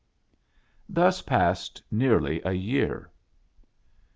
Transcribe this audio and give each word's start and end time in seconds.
Thus 0.89 1.21
passed 1.21 1.83
nearly 1.91 2.41
a 2.43 2.53
year. 2.53 3.11